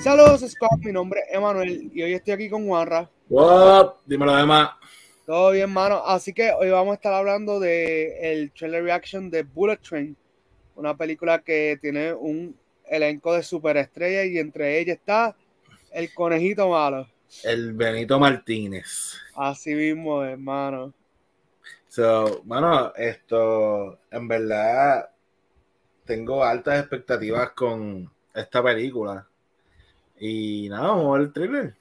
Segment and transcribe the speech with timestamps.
[0.00, 0.78] Saludos, Scott.
[0.78, 3.10] Mi nombre es Emanuel y hoy estoy aquí con Juanra.
[3.28, 3.94] What?
[4.06, 4.70] Dímelo además.
[5.26, 6.04] Todo bien, mano.
[6.06, 10.16] Así que hoy vamos a estar hablando de el trailer reaction de Bullet Train,
[10.76, 12.56] una película que tiene un
[12.86, 15.36] elenco de superestrellas y entre ellas está
[15.90, 17.08] el conejito malo.
[17.42, 19.14] El Benito Martínez.
[19.34, 20.94] Así mismo, hermano.
[21.88, 25.10] So, mano, esto, en verdad,
[26.04, 29.26] tengo altas expectativas con esta película.
[30.20, 31.74] Y nada, vamos a ver el trailer.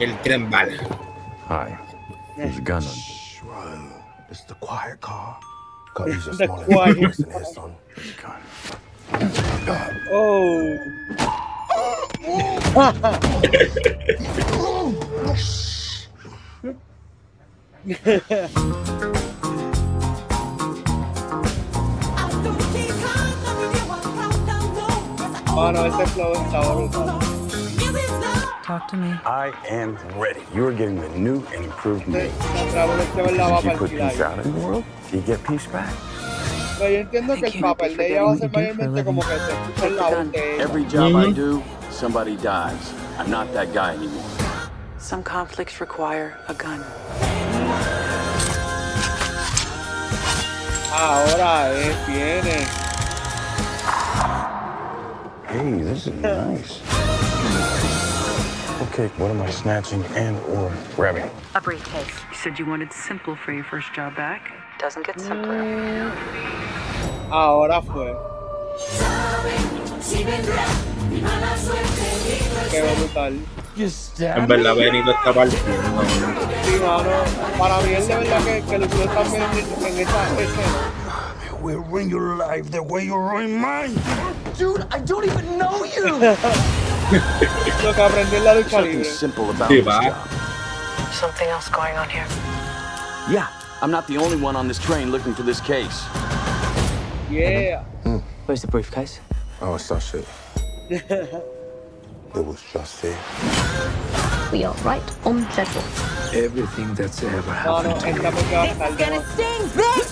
[0.00, 0.72] El tren bala.
[1.48, 1.78] Hi.
[2.36, 2.96] There's a gun on.
[3.44, 3.92] Run.
[4.28, 5.38] It's the quiet car.
[5.94, 7.12] Got use a The small in here,
[7.54, 7.76] son.
[8.20, 8.42] Gun.
[10.10, 10.78] Oh.
[25.54, 27.18] Mano, ese flow está brutal.
[28.64, 29.10] Talk to me.
[29.26, 30.40] I am ready.
[30.54, 32.30] You are getting the new and improved me.
[32.54, 34.24] Mostraron este ver la va a If you put partir peace ahí.
[34.24, 35.92] out in the world, you get peace back.
[36.78, 39.52] Pero yo entiendo que el papel de ella va a ser mayormente como que se
[39.52, 40.62] escucha en la voz de ella.
[40.64, 42.94] Every job I do, somebody dies.
[43.18, 44.24] I'm not that guy anymore.
[44.98, 46.82] Some conflicts require a gun.
[50.94, 52.66] Ahora es, viene.
[55.62, 56.82] Hey, this is nice.
[58.82, 61.30] Okay, what am I snatching and or grabbing?
[61.54, 62.10] A briefcase.
[62.30, 64.50] You said you wanted simple for your first job back.
[64.80, 66.10] Doesn't get simpler.
[67.30, 68.10] Ahora fue.
[72.72, 73.38] Qué brutal.
[74.18, 76.02] En verdad, Benito está partiendo.
[76.64, 77.10] Sí, mano.
[77.56, 81.01] Para mí es de verdad que, que lució también en, en esta escena.
[81.62, 83.94] We'll ruin your life the way you ruin mine.
[84.58, 86.04] Dude, I don't even know you!
[87.84, 89.04] Lo que aprendí en la lucha Something libre.
[89.04, 90.28] simple about Sí, this job.
[91.12, 92.26] Something else going on here.
[93.30, 93.46] Yeah,
[93.80, 96.02] I'm not the only one on this train looking for this case.
[97.30, 97.84] Yeah.
[98.02, 98.18] Hmm.
[98.46, 99.20] Where's the briefcase?
[99.60, 100.26] Oh, it's that shit.
[100.90, 103.18] it was just there.
[104.50, 105.82] We are right on schedule.
[106.34, 110.11] Everything that's ever Mano, happened to esta me película va a estar de- sting, bitch!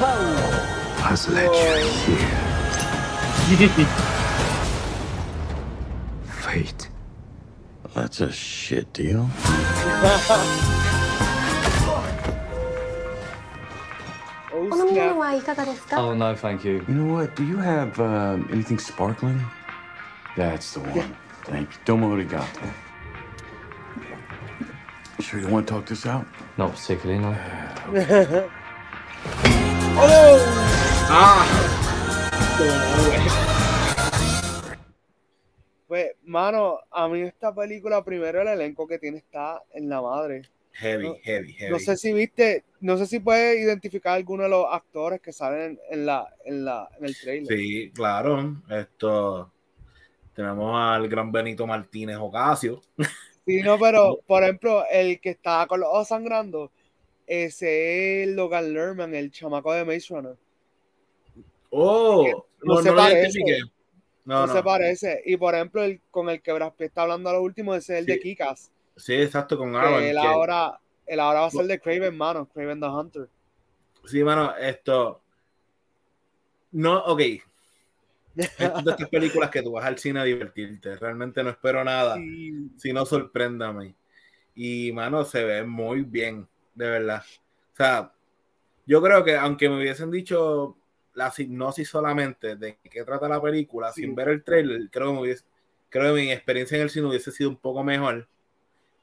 [0.00, 3.86] has led you here.
[6.42, 6.88] Fate.
[7.94, 9.28] That's a shit deal.
[15.92, 16.84] oh no, thank you.
[16.88, 17.36] You know what?
[17.36, 19.44] Do you have um, anything sparkling?
[20.36, 21.16] That's the one.
[21.44, 21.78] Thank you.
[21.84, 22.72] Domo arigato.
[25.20, 26.26] Sure you want to talk this out?
[26.56, 27.28] Not particularly, no.
[27.32, 28.48] Uh, okay.
[35.86, 40.42] Pues, mano, a mí esta película, primero el elenco que tiene está en la madre.
[40.72, 41.72] Heavy, No- heavy, heavy.
[41.72, 45.80] No sé si viste, no sé si puedes identificar alguno de los actores que salen
[45.90, 47.58] en, la, en, la, en el trailer.
[47.58, 48.56] Sí, claro.
[48.70, 49.50] Esto.
[50.32, 52.80] Tenemos al gran Benito Martínez Ocasio.
[53.44, 56.70] Sí, no, pero por ejemplo, el que está con los ojos sangrando,
[57.30, 60.36] ese es Logan Lerman, el chamaco de Maze Runner.
[61.70, 63.38] Oh, no no, se no parece.
[64.24, 65.22] No, No, se parece.
[65.24, 67.94] Y por ejemplo, el con el que Brad Pitt está hablando a lo último, ese
[67.94, 68.12] es el Sí.
[68.12, 68.72] de Kikas.
[68.96, 70.00] Sí, exacto, con Aaron.
[70.00, 72.46] Que él que- ahora, él ahora va a ser de Craven, mano.
[72.46, 73.28] Craven the Hunter.
[74.06, 75.22] Sí, mano, esto.
[76.72, 77.20] No, ok.
[78.36, 80.96] Estas de estas películas que tú vas al cine a divertirte.
[80.96, 82.16] Realmente no espero nada.
[82.16, 82.52] Sí.
[82.78, 83.94] Si no, sorpréndame.
[84.54, 87.22] Y, mano, se ve muy bien, de verdad.
[87.72, 88.12] O sea,
[88.86, 90.76] yo creo que aunque me hubiesen dicho
[91.14, 94.02] la hipnosis solamente de qué trata la película, Sí.
[94.02, 95.44] sin ver el trailer, creo que, me hubiese-
[95.88, 98.28] creo que mi experiencia en el cine hubiese sido un poco mejor.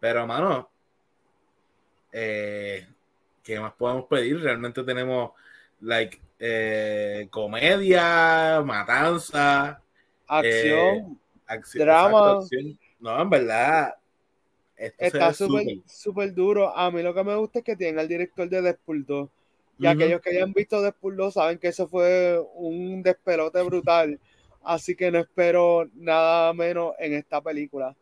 [0.00, 0.70] Pero, mano,
[2.12, 2.86] eh,
[3.42, 4.40] ¿qué más podemos pedir?
[4.40, 5.32] Realmente tenemos,
[5.80, 9.80] like, eh, comedia, matanza,
[10.26, 11.18] Acción.
[11.46, 12.08] acción, Drama.
[12.10, 12.78] exacto, acción.
[13.00, 13.94] No, en verdad,
[14.76, 16.76] esto Está súper súper duro.
[16.76, 19.28] A mí lo que me gusta es que tiene al director de Deadpool 2.
[19.78, 24.20] Y aquellos que hayan visto Deadpool 2 saben que eso fue un despelote brutal.
[24.62, 27.94] Así que no espero nada menos en esta película.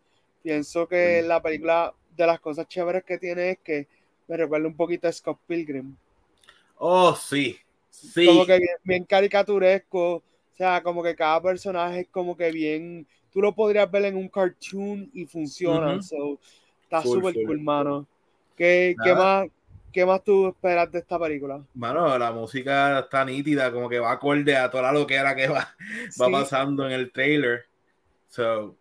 [0.42, 3.88] Pienso que la película, de las cosas chéveres que tiene es que
[4.28, 5.96] me recuerda un poquito a Scott Pilgrim.
[6.76, 7.56] Oh, sí.
[7.90, 8.26] Sí.
[8.26, 10.14] Como que bien, bien caricaturesco.
[10.14, 10.22] O
[10.56, 13.06] sea, como que cada personaje es como que bien.
[13.32, 16.02] Tú lo podrías ver en un cartoon y funciona.
[16.02, 16.38] So,
[16.96, 18.06] está súper cool, mano.
[18.56, 19.46] ¿Qué, ¿Qué más?
[19.92, 21.62] ¿qué más tú esperas de esta película?
[21.74, 25.74] Mano, la música está nítida, como que va acorde a toda la loquera que va,
[26.20, 26.32] va Sí.
[26.32, 27.66] pasando en el trailer.
[28.28, 28.74] So,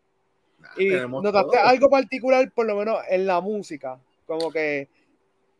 [0.77, 1.65] ¿Y notaste todo.
[1.65, 3.99] algo particular, por lo menos en la música?
[4.25, 4.87] Como que,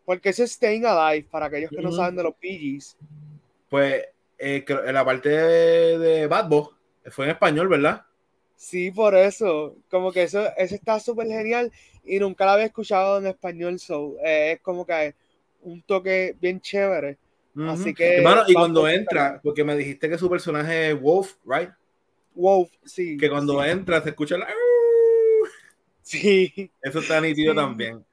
[0.06, 2.96] porque eso es Staying Alive, para aquellos que no saben de los Gees.
[3.70, 4.06] Pues
[4.38, 6.68] eh, en la parte de, de Bad Boy
[7.08, 8.06] fue en español, ¿verdad?
[8.56, 9.76] Sí, por eso.
[9.90, 11.72] Como que eso, eso está súper genial
[12.04, 13.80] y nunca la había escuchado en español.
[13.80, 15.14] So, eh, es como que
[15.62, 17.18] un toque bien chévere.
[17.68, 21.70] Así que Hermano, y cuando entra, porque me dijiste que su personaje es Wolf, right?
[22.34, 23.18] Wolf, sí.
[23.18, 24.48] Que cuando sí, entra se escucha la...
[26.02, 26.72] Sí.
[26.82, 27.58] Eso está nítido Sí.
[27.58, 28.04] también.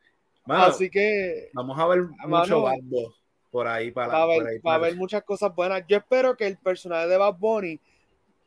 [0.45, 3.07] Mano, Así que vamos a ver Mano, mucho Bad Boy
[3.51, 5.83] por ahí para va a por haber, ahí va a para- haber muchas cosas buenas.
[5.89, 7.81] Yo espero que el personaje de Bad Bunny,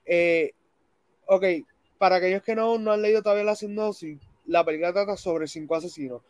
[0.06, 0.52] eh,
[1.26, 1.44] ok,
[1.98, 5.76] para aquellos que no, no han leído todavía la sinopsis, la película trata sobre cinco
[5.76, 6.22] asesinos.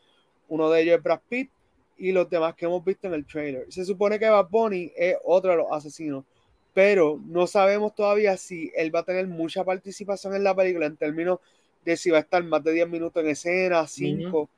[0.49, 1.49] Uno de ellos es Brad Pitt
[1.97, 3.71] y los demás que hemos visto en el trailer.
[3.71, 6.25] Se supone que Bad Bunny es otro de los asesinos,
[6.73, 10.97] pero no sabemos todavía si él va a tener mucha participación en la película en
[10.97, 11.39] términos
[11.85, 14.49] de si va a estar más de 10 minutos en escena, 5.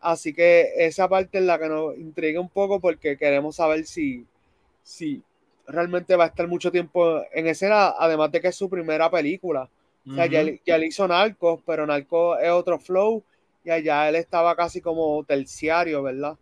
[0.00, 4.24] Así que esa parte es la que nos intriga un poco porque queremos saber si,
[4.82, 5.22] si
[5.66, 9.68] realmente va a estar mucho tiempo en escena, además de que es su primera película.
[10.06, 13.22] O sea, ya, él- ya él hizo Narcos, pero Narcos es otro flow
[13.64, 16.36] y allá él estaba casi como terciario, ¿verdad?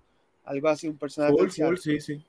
[0.44, 1.76] Algo así, un personaje Full, terciario.
[1.76, 2.24] full, sí, sí.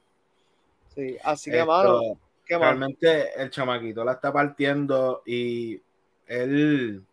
[0.95, 2.01] Sí, así que, mano,
[2.49, 5.79] realmente el chamaquito la está partiendo y
[6.25, 7.05] él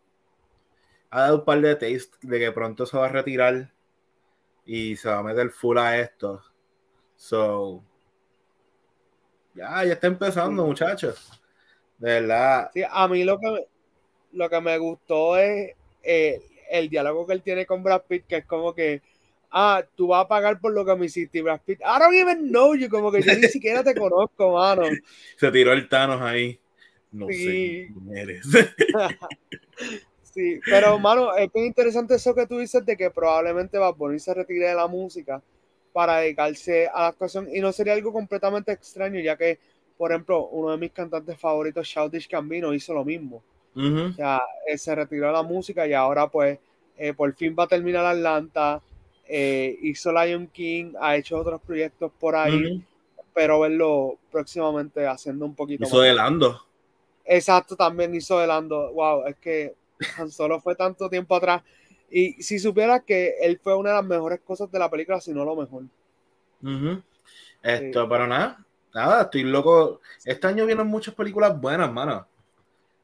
[1.11, 3.71] ha dado un par de taste de que pronto se va a retirar
[4.65, 6.41] y se va a meter full a esto.
[7.15, 7.83] So,
[9.53, 10.67] ya, ya está empezando, Sí.
[10.69, 11.41] muchachos.
[11.97, 12.69] De verdad.
[12.73, 13.67] Sí, a mí lo que me,
[14.35, 15.73] lo que me gustó es
[16.03, 19.01] eh, el diálogo que él tiene con Brad Pitt, que es como que,
[19.51, 22.13] ah, tú vas a pagar por lo que me hiciste, y Brad Pitt, I don't
[22.15, 24.83] even know you, como que yo ni siquiera te conozco, mano.
[25.37, 26.59] Se tiró el Thanos ahí.
[27.11, 27.87] No Sí.
[27.87, 28.45] sé quién eres.
[30.21, 34.19] Sí, pero mano, es bien interesante eso que tú dices de que probablemente Bad Bunny
[34.19, 35.41] se retire de la música
[35.93, 39.59] para dedicarse a la actuación y no sería algo completamente extraño, ya que,
[39.97, 43.41] por ejemplo, uno de mis cantantes favoritos, Childish Gambino, hizo lo mismo.
[43.75, 46.59] O sea, eh, se retiró la música y ahora pues
[46.97, 48.81] eh, por fin va a terminar Atlanta,
[49.27, 52.83] eh, hizo Lion King, ha hecho otros proyectos por ahí, Ujú.
[53.33, 56.05] pero verlo próximamente haciendo un poquito Hizo más.
[56.05, 56.61] de Lando.
[57.25, 58.93] Exacto, también hizo de Lando.
[58.93, 59.75] Wow, es que
[60.17, 61.63] Han Solo fue tanto tiempo atrás.
[62.09, 65.33] Y si supieras que él fue una de las mejores cosas de la película, si
[65.33, 65.83] no lo mejor.
[67.61, 68.63] Esto, pero nada,
[68.93, 70.01] nada, estoy loco.
[70.23, 72.27] Este año vienen muchas películas buenas, mano.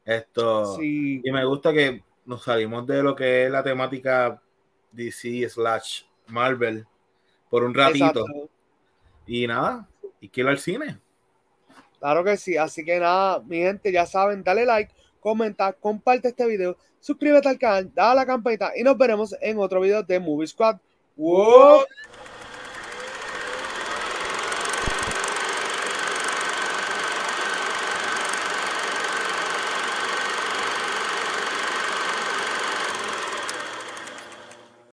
[0.04, 4.40] Esto, Sí, y me gusta que nos salimos de lo que es la temática
[4.92, 6.86] DC slash Marvel
[7.48, 8.06] por un ratito.
[8.06, 8.26] exacto.
[9.26, 9.88] Y nada,
[10.20, 10.98] y quiero al cine.
[11.98, 12.56] Claro que sí.
[12.56, 17.58] Así que nada, mi gente, ya saben, dale like, comenta, comparte este video, suscríbete al
[17.58, 20.78] canal, dale a la campanita y nos veremos en otro video de Movie Squad.
[21.16, 21.84] ¡Wow!